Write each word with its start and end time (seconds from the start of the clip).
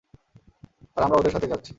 আর 0.97 1.01
আমরা 1.03 1.17
ওদের 1.17 1.31
সাথেই 1.31 1.51
যাচ্ছি। 1.53 1.69